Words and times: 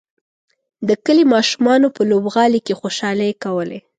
د 0.87 0.89
کلي 1.05 1.25
ماشومانو 1.33 1.87
په 1.95 2.01
لوبغالي 2.11 2.59
کې 2.65 2.77
خوشحالۍ 2.81 3.31
کولې. 3.43 3.79